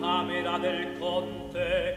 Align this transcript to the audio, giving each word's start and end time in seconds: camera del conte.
camera 0.00 0.58
del 0.58 0.98
conte. 0.98 1.96